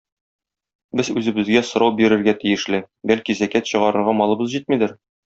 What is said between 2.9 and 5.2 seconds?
бәлки, зәкят чыгарырга малыбыз җитмидер?